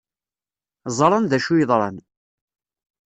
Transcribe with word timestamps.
Ẓran 0.97 1.23
d 1.27 1.31
acu 1.37 1.53
yeḍran. 1.57 1.97